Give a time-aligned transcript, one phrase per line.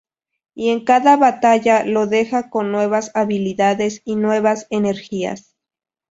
[0.55, 5.55] Y en cada batalla lo deja con nuevas habilidades y nuevas energías.